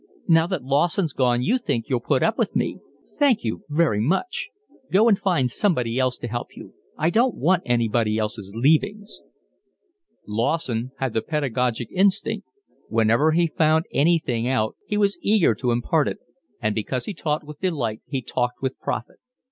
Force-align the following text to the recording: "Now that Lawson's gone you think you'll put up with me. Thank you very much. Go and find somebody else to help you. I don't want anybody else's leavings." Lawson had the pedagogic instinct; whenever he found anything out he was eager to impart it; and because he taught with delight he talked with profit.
"Now 0.27 0.47
that 0.47 0.63
Lawson's 0.63 1.13
gone 1.13 1.43
you 1.43 1.59
think 1.59 1.87
you'll 1.87 1.99
put 1.99 2.23
up 2.23 2.35
with 2.35 2.55
me. 2.55 2.79
Thank 3.19 3.43
you 3.43 3.65
very 3.69 3.99
much. 3.99 4.49
Go 4.91 5.07
and 5.07 5.15
find 5.15 5.47
somebody 5.47 5.99
else 5.99 6.17
to 6.17 6.27
help 6.27 6.55
you. 6.57 6.73
I 6.97 7.11
don't 7.11 7.35
want 7.35 7.61
anybody 7.67 8.17
else's 8.17 8.53
leavings." 8.55 9.21
Lawson 10.27 10.91
had 10.97 11.13
the 11.13 11.21
pedagogic 11.21 11.87
instinct; 11.91 12.47
whenever 12.89 13.33
he 13.33 13.45
found 13.45 13.85
anything 13.93 14.47
out 14.47 14.75
he 14.87 14.97
was 14.97 15.19
eager 15.21 15.53
to 15.53 15.69
impart 15.69 16.07
it; 16.07 16.17
and 16.59 16.73
because 16.73 17.05
he 17.05 17.13
taught 17.13 17.43
with 17.43 17.59
delight 17.59 18.01
he 18.07 18.23
talked 18.23 18.59
with 18.59 18.79
profit. 18.79 19.17